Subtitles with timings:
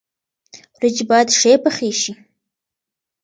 [0.77, 2.13] ورجې باید ښې پخې شي.